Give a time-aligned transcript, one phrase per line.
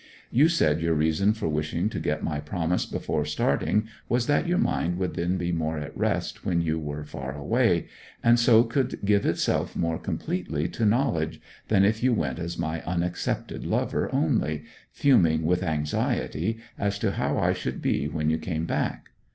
[0.31, 4.57] You said your reason for wishing to get my promise before starting was that your
[4.57, 7.85] mind would then be more at rest when you were far away,
[8.23, 12.81] and so could give itself more completely to knowledge than if you went as my
[12.81, 18.65] unaccepted lover only, fuming with anxiety as to how I should be when you came
[18.65, 19.11] back.